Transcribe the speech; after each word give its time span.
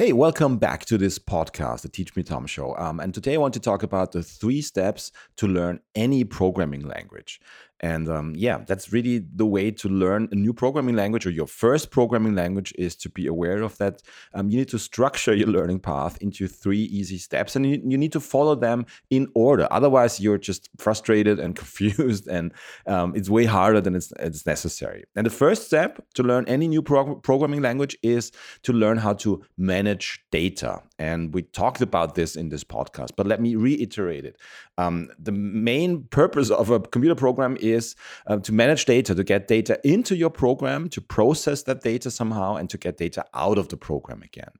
Hey, 0.00 0.14
welcome 0.14 0.56
back 0.56 0.86
to 0.86 0.96
this 0.96 1.18
podcast, 1.18 1.82
the 1.82 1.90
Teach 1.90 2.16
Me 2.16 2.22
Tom 2.22 2.46
Show. 2.46 2.74
Um, 2.78 3.00
and 3.00 3.12
today 3.12 3.34
I 3.34 3.36
want 3.36 3.52
to 3.52 3.60
talk 3.60 3.82
about 3.82 4.12
the 4.12 4.22
three 4.22 4.62
steps 4.62 5.12
to 5.36 5.46
learn 5.46 5.80
any 5.94 6.24
programming 6.24 6.88
language. 6.88 7.38
And 7.80 8.08
um, 8.08 8.34
yeah, 8.36 8.58
that's 8.66 8.92
really 8.92 9.24
the 9.34 9.46
way 9.46 9.70
to 9.70 9.88
learn 9.88 10.28
a 10.32 10.34
new 10.34 10.52
programming 10.52 10.96
language 10.96 11.26
or 11.26 11.30
your 11.30 11.46
first 11.46 11.90
programming 11.90 12.34
language 12.34 12.74
is 12.78 12.94
to 12.96 13.08
be 13.08 13.26
aware 13.26 13.62
of 13.62 13.76
that. 13.78 14.02
Um, 14.34 14.50
you 14.50 14.58
need 14.58 14.68
to 14.68 14.78
structure 14.78 15.34
your 15.34 15.48
learning 15.48 15.80
path 15.80 16.18
into 16.20 16.46
three 16.46 16.82
easy 16.82 17.16
steps 17.16 17.56
and 17.56 17.64
you, 17.66 17.82
you, 17.84 17.96
need 17.96 18.12
to 18.12 18.20
follow 18.20 18.54
them 18.54 18.86
in 19.08 19.28
order. 19.34 19.66
Otherwise, 19.70 20.20
you're 20.20 20.38
just 20.38 20.68
frustrated 20.76 21.38
and 21.40 21.56
confused 21.60 22.28
and 22.28 22.52
um, 22.86 23.14
it's 23.16 23.30
way 23.30 23.46
harder 23.46 23.80
than 23.80 23.94
it's, 23.94 24.12
it's, 24.18 24.46
necessary. 24.46 25.04
And 25.16 25.24
the 25.26 25.30
first 25.30 25.66
step 25.66 26.04
to 26.14 26.22
learn 26.22 26.46
any 26.48 26.66
new 26.66 26.82
prog 26.82 27.22
programming 27.22 27.62
language 27.62 27.96
is 28.02 28.32
to 28.62 28.72
learn 28.72 28.98
how 28.98 29.14
to 29.14 29.42
manage 29.56 29.89
data. 30.30 30.82
And 30.98 31.34
we 31.34 31.42
talked 31.42 31.80
about 31.80 32.14
this 32.14 32.36
in 32.36 32.50
this 32.50 32.62
podcast, 32.62 33.10
but 33.16 33.26
let 33.26 33.40
me 33.40 33.56
reiterate 33.56 34.24
it. 34.24 34.36
Um, 34.78 35.08
the 35.18 35.32
main 35.32 36.04
purpose 36.04 36.50
of 36.50 36.70
a 36.70 36.80
computer 36.80 37.14
program 37.14 37.56
is 37.60 37.80
is 37.80 37.96
uh, 38.26 38.38
to 38.38 38.52
manage 38.52 38.84
data, 38.84 39.14
to 39.14 39.24
get 39.24 39.48
data 39.48 39.80
into 39.84 40.14
your 40.16 40.30
program, 40.30 40.88
to 40.90 41.00
process 41.00 41.62
that 41.64 41.82
data 41.82 42.10
somehow, 42.10 42.56
and 42.56 42.68
to 42.70 42.78
get 42.78 42.96
data 42.96 43.24
out 43.34 43.58
of 43.58 43.68
the 43.68 43.76
program 43.76 44.22
again. 44.22 44.52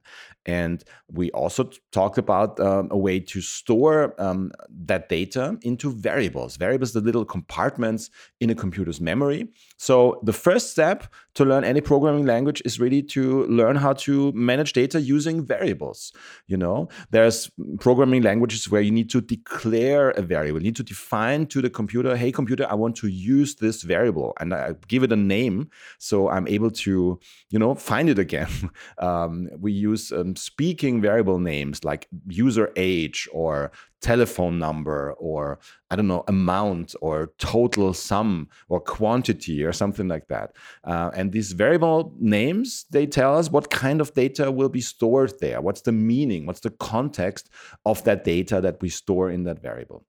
And 0.45 0.83
we 1.07 1.29
also 1.31 1.69
talked 1.91 2.17
about 2.17 2.59
um, 2.59 2.87
a 2.91 2.97
way 2.97 3.19
to 3.19 3.41
store 3.41 4.15
um, 4.17 4.51
that 4.87 5.07
data 5.09 5.57
into 5.61 5.91
variables. 5.91 6.57
Variables, 6.57 6.93
the 6.93 7.01
little 7.01 7.25
compartments 7.25 8.09
in 8.39 8.49
a 8.49 8.55
computer's 8.55 8.99
memory. 8.99 9.47
So 9.77 10.19
the 10.23 10.33
first 10.33 10.71
step 10.71 11.13
to 11.35 11.45
learn 11.45 11.63
any 11.63 11.81
programming 11.81 12.25
language 12.25 12.61
is 12.65 12.79
really 12.79 13.03
to 13.03 13.45
learn 13.45 13.75
how 13.75 13.93
to 14.05 14.31
manage 14.33 14.73
data 14.73 14.99
using 15.15 15.37
variables. 15.55 15.99
You 16.47 16.57
know, 16.63 16.77
there's 17.11 17.39
programming 17.79 18.23
languages 18.29 18.69
where 18.71 18.83
you 18.87 18.93
need 18.99 19.09
to 19.15 19.21
declare 19.35 20.05
a 20.11 20.21
variable, 20.21 20.59
you 20.61 20.69
need 20.69 20.81
to 20.83 20.83
define 20.95 21.41
to 21.47 21.61
the 21.61 21.69
computer, 21.69 22.15
hey, 22.21 22.31
computer, 22.31 22.65
I 22.73 22.75
want 22.83 22.95
to 22.97 23.07
use 23.07 23.51
this 23.55 23.77
variable 23.93 24.29
and 24.39 24.53
I 24.53 24.75
give 24.87 25.03
it 25.03 25.11
a 25.11 25.21
name 25.35 25.69
so 25.99 26.29
I'm 26.29 26.47
able 26.47 26.71
to, 26.85 27.19
you 27.49 27.59
know, 27.59 27.75
find 27.75 28.09
it 28.09 28.19
again. 28.19 28.53
um, 29.09 29.49
we 29.59 29.71
use 29.71 30.11
um, 30.11 30.35
speaking 30.35 31.01
variable 31.01 31.39
names 31.39 31.83
like 31.83 32.07
user 32.27 32.67
age 32.75 33.27
or 33.31 33.71
telephone 34.01 34.57
number 34.59 35.13
or 35.13 35.59
I 35.89 35.95
don't 35.95 36.07
know, 36.07 36.23
amount 36.27 36.95
or 37.01 37.33
total 37.37 37.93
sum 37.93 38.49
or 38.69 38.79
quantity 38.79 39.63
or 39.63 39.73
something 39.73 40.07
like 40.07 40.27
that. 40.27 40.55
Uh, 40.83 41.11
and 41.13 41.31
these 41.31 41.51
variable 41.51 42.13
names, 42.19 42.85
they 42.91 43.05
tell 43.05 43.37
us 43.37 43.51
what 43.51 43.69
kind 43.69 44.01
of 44.01 44.13
data 44.13 44.51
will 44.51 44.69
be 44.69 44.81
stored 44.81 45.33
there. 45.39 45.61
What's 45.61 45.81
the 45.81 45.91
meaning? 45.91 46.45
What's 46.45 46.61
the 46.61 46.71
context 46.71 47.49
of 47.85 48.03
that 48.05 48.23
data 48.23 48.61
that 48.61 48.81
we 48.81 48.89
store 48.89 49.29
in 49.29 49.43
that 49.43 49.61
variable? 49.61 50.05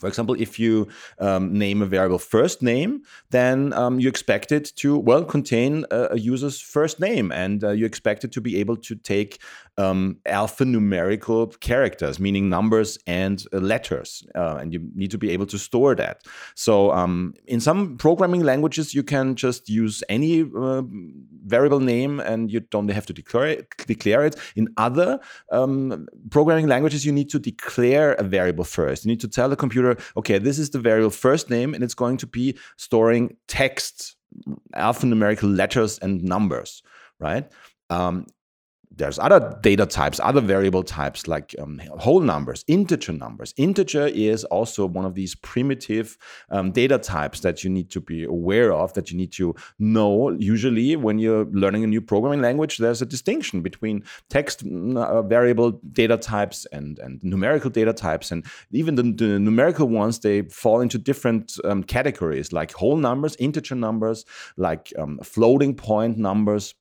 For 0.00 0.08
example, 0.08 0.34
if 0.38 0.58
you 0.58 0.88
um, 1.18 1.52
name 1.56 1.82
a 1.82 1.86
variable 1.86 2.18
first 2.18 2.62
name, 2.62 3.02
then 3.30 3.72
um, 3.74 4.00
you 4.00 4.08
expect 4.08 4.50
it 4.50 4.72
to, 4.76 4.98
well, 4.98 5.24
contain 5.24 5.84
a, 5.90 6.08
a 6.12 6.18
user's 6.18 6.60
first 6.60 6.98
name. 6.98 7.30
And 7.30 7.62
uh, 7.62 7.70
you 7.70 7.86
expect 7.86 8.24
it 8.24 8.32
to 8.32 8.40
be 8.40 8.56
able 8.58 8.76
to 8.78 8.94
take 8.96 9.40
um, 9.76 10.18
alphanumerical 10.26 11.58
characters, 11.60 12.18
meaning 12.18 12.48
numbers 12.48 12.98
and 13.06 13.44
uh, 13.52 13.58
letters. 13.58 14.26
Uh, 14.34 14.56
and 14.60 14.72
you 14.72 14.80
need 14.94 15.10
to 15.10 15.18
be 15.18 15.30
able 15.30 15.46
to 15.46 15.58
store 15.58 15.94
that. 15.94 16.22
So 16.54 16.92
um, 16.92 17.34
in 17.46 17.60
some 17.60 17.96
programming 17.96 18.42
languages, 18.42 18.94
you 18.94 19.02
can 19.02 19.36
just 19.36 19.68
use 19.68 20.02
any 20.08 20.42
uh, 20.42 20.82
variable 21.50 21.80
name 21.80 22.20
and 22.20 22.50
you 22.50 22.60
don't 22.60 22.90
have 22.90 23.06
to 23.06 23.12
declare 23.12 23.48
it. 23.48 23.66
Declare 23.86 24.24
it. 24.28 24.36
In 24.56 24.68
other 24.76 25.20
um, 25.50 26.06
programming 26.30 26.68
languages, 26.68 27.04
you 27.04 27.12
need 27.12 27.30
to 27.30 27.38
declare 27.38 28.14
a 28.14 28.22
variable 28.22 28.64
first. 28.64 29.04
You 29.04 29.10
need 29.10 29.20
to 29.20 29.28
tell 29.28 29.48
the 29.48 29.56
computer 29.56 29.96
okay, 30.16 30.38
this 30.38 30.58
is 30.58 30.70
the 30.70 30.78
variable 30.78 31.10
first 31.10 31.50
name, 31.50 31.74
and 31.74 31.82
it's 31.84 31.94
going 31.94 32.16
to 32.18 32.26
be 32.26 32.56
storing 32.76 33.36
text, 33.48 34.16
alphanumerical 34.74 35.56
letters 35.56 35.98
and 35.98 36.22
numbers, 36.22 36.82
right? 37.18 37.50
Um, 37.90 38.26
there's 38.96 39.18
other 39.18 39.56
data 39.62 39.86
types, 39.86 40.18
other 40.22 40.40
variable 40.40 40.82
types 40.82 41.28
like 41.28 41.54
um, 41.58 41.80
whole 41.98 42.20
numbers, 42.20 42.64
integer 42.66 43.12
numbers. 43.12 43.54
Integer 43.56 44.06
is 44.08 44.44
also 44.44 44.84
one 44.86 45.04
of 45.04 45.14
these 45.14 45.34
primitive 45.36 46.18
um, 46.50 46.72
data 46.72 46.98
types 46.98 47.40
that 47.40 47.62
you 47.62 47.70
need 47.70 47.90
to 47.90 48.00
be 48.00 48.24
aware 48.24 48.72
of, 48.72 48.92
that 48.94 49.10
you 49.10 49.16
need 49.16 49.32
to 49.32 49.54
know. 49.78 50.30
Usually, 50.30 50.96
when 50.96 51.18
you're 51.18 51.44
learning 51.46 51.84
a 51.84 51.86
new 51.86 52.00
programming 52.00 52.42
language, 52.42 52.78
there's 52.78 53.00
a 53.00 53.06
distinction 53.06 53.62
between 53.62 54.02
text 54.28 54.64
uh, 54.66 55.22
variable 55.22 55.72
data 55.92 56.16
types 56.16 56.66
and, 56.72 56.98
and 56.98 57.22
numerical 57.22 57.70
data 57.70 57.92
types. 57.92 58.32
And 58.32 58.44
even 58.72 58.96
the, 58.96 59.02
the 59.02 59.38
numerical 59.38 59.86
ones, 59.86 60.18
they 60.18 60.42
fall 60.42 60.80
into 60.80 60.98
different 60.98 61.56
um, 61.64 61.84
categories 61.84 62.52
like 62.52 62.72
whole 62.72 62.96
numbers, 62.96 63.36
integer 63.36 63.76
numbers, 63.76 64.24
like 64.56 64.92
um, 64.98 65.20
floating 65.22 65.74
point 65.74 66.18
numbers 66.18 66.74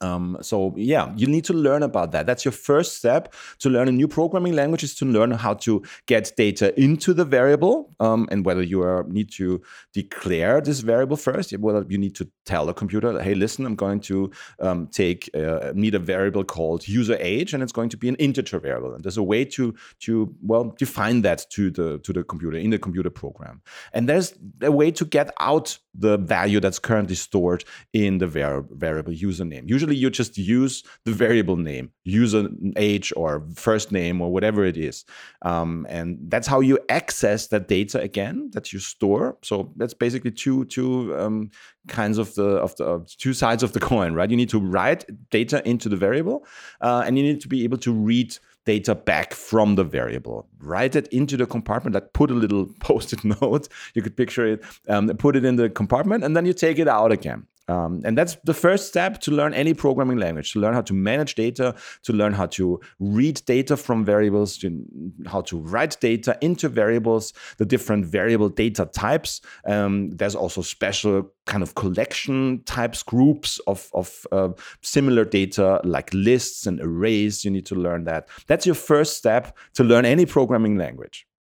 um, 0.00 0.36
so 0.40 0.74
yeah, 0.76 1.12
you 1.16 1.26
need 1.26 1.44
to 1.44 1.52
learn 1.52 1.82
about 1.82 2.12
that. 2.12 2.26
That's 2.26 2.44
your 2.44 2.52
first 2.52 2.96
step 2.96 3.34
to 3.58 3.70
learn 3.70 3.88
a 3.88 3.92
new 3.92 4.08
programming 4.08 4.54
language 4.54 4.82
is 4.82 4.94
to 4.96 5.04
learn 5.04 5.32
how 5.32 5.54
to 5.54 5.82
get 6.06 6.32
data 6.36 6.78
into 6.80 7.12
the 7.12 7.24
variable 7.24 7.94
um, 8.00 8.28
and 8.30 8.44
whether 8.44 8.62
you 8.62 8.82
are, 8.82 9.04
need 9.08 9.30
to 9.32 9.60
declare 9.92 10.60
this 10.60 10.80
variable 10.80 11.16
first, 11.16 11.52
whether 11.58 11.84
you 11.88 11.98
need 11.98 12.14
to 12.16 12.30
tell 12.48 12.66
the 12.66 12.72
computer, 12.72 13.20
hey, 13.20 13.34
listen, 13.34 13.66
I'm 13.66 13.76
going 13.76 14.00
to 14.00 14.30
um, 14.60 14.86
take 14.88 15.30
uh, 15.34 15.72
need 15.74 15.94
a 15.94 15.98
variable 15.98 16.44
called 16.44 16.88
user 16.88 17.16
age, 17.20 17.52
and 17.52 17.62
it's 17.62 17.72
going 17.72 17.90
to 17.90 17.96
be 17.96 18.08
an 18.08 18.16
integer 18.16 18.58
variable. 18.58 18.94
And 18.94 19.04
there's 19.04 19.18
a 19.18 19.22
way 19.22 19.44
to 19.56 19.74
to 20.00 20.34
well 20.42 20.74
define 20.78 21.22
that 21.22 21.46
to 21.50 21.70
the 21.70 21.98
to 21.98 22.12
the 22.12 22.24
computer 22.24 22.56
in 22.56 22.70
the 22.70 22.78
computer 22.78 23.10
program. 23.10 23.60
And 23.92 24.08
there's 24.08 24.34
a 24.62 24.72
way 24.72 24.90
to 24.92 25.04
get 25.04 25.30
out 25.38 25.78
the 25.98 26.16
value 26.16 26.60
that's 26.60 26.78
currently 26.78 27.16
stored 27.16 27.64
in 27.92 28.18
the 28.18 28.26
var 28.26 28.64
variable 28.70 29.12
username. 29.12 29.68
Usually 29.68 29.96
you 29.96 30.10
just 30.10 30.38
use 30.38 30.84
the 31.04 31.12
variable 31.12 31.56
name, 31.56 31.90
user 32.04 32.48
age 32.76 33.12
or 33.16 33.42
first 33.54 33.90
name 33.92 34.22
or 34.22 34.32
whatever 34.32 34.64
it 34.64 34.76
is. 34.76 35.04
Um, 35.42 35.86
and 35.88 36.18
that's 36.28 36.46
how 36.46 36.60
you 36.60 36.78
access 36.88 37.48
that 37.48 37.68
data 37.68 38.00
again 38.00 38.50
that 38.52 38.72
you 38.72 38.78
store. 38.78 39.36
So 39.42 39.72
that's 39.76 39.94
basically 39.94 40.30
two, 40.30 40.64
two 40.66 41.16
um, 41.18 41.50
kinds 41.88 42.18
of 42.18 42.34
the, 42.34 42.46
of 42.46 42.76
the 42.76 42.84
of 42.84 43.16
two 43.16 43.32
sides 43.32 43.62
of 43.62 43.72
the 43.72 43.80
coin, 43.80 44.14
right? 44.14 44.30
You 44.30 44.36
need 44.36 44.50
to 44.50 44.60
write 44.60 45.04
data 45.30 45.66
into 45.68 45.88
the 45.88 45.96
variable 45.96 46.46
uh, 46.80 47.02
and 47.06 47.18
you 47.18 47.24
need 47.24 47.40
to 47.40 47.48
be 47.48 47.64
able 47.64 47.78
to 47.78 47.92
read 47.92 48.36
data 48.64 48.94
back 48.94 49.32
from 49.32 49.76
the 49.76 49.84
variable. 49.84 50.46
Write 50.60 50.94
it 50.94 51.08
into 51.08 51.36
the 51.38 51.46
compartment, 51.46 51.94
like 51.94 52.12
put 52.12 52.30
a 52.30 52.34
little 52.34 52.66
post-it 52.80 53.24
note, 53.24 53.68
you 53.94 54.02
could 54.02 54.16
picture 54.16 54.46
it, 54.46 54.64
um, 54.88 55.08
put 55.16 55.36
it 55.36 55.44
in 55.44 55.56
the 55.56 55.70
compartment, 55.70 56.22
and 56.22 56.36
then 56.36 56.44
you 56.44 56.52
take 56.52 56.78
it 56.78 56.86
out 56.86 57.10
again. 57.10 57.46
Um, 57.68 58.02
and 58.04 58.16
that's 58.16 58.36
the 58.44 58.54
first 58.54 58.88
step 58.88 59.20
to 59.20 59.30
learn 59.30 59.54
any 59.54 59.74
programming 59.74 60.18
language 60.18 60.52
to 60.52 60.60
learn 60.60 60.74
how 60.74 60.80
to 60.82 60.94
manage 60.94 61.34
data, 61.34 61.74
to 62.02 62.12
learn 62.12 62.32
how 62.32 62.46
to 62.46 62.80
read 62.98 63.42
data 63.46 63.76
from 63.76 64.04
variables, 64.04 64.56
to 64.58 64.84
how 65.26 65.42
to 65.42 65.58
write 65.58 65.98
data 66.00 66.38
into 66.40 66.68
variables, 66.68 67.32
the 67.58 67.66
different 67.66 68.06
variable 68.06 68.48
data 68.48 68.86
types. 68.86 69.40
Um, 69.66 70.10
there's 70.10 70.34
also 70.34 70.62
special 70.62 71.30
kind 71.46 71.62
of 71.62 71.74
collection 71.74 72.62
types, 72.64 73.02
groups 73.02 73.60
of, 73.66 73.90
of 73.92 74.26
uh, 74.32 74.50
similar 74.82 75.24
data 75.24 75.80
like 75.84 76.12
lists 76.14 76.66
and 76.66 76.80
arrays. 76.80 77.44
You 77.44 77.50
need 77.50 77.66
to 77.66 77.74
learn 77.74 78.04
that. 78.04 78.28
That's 78.46 78.66
your 78.66 78.74
first 78.74 79.16
step 79.16 79.56
to 79.74 79.84
learn 79.84 80.04
any 80.04 80.26
programming 80.26 80.76
language. 80.76 81.27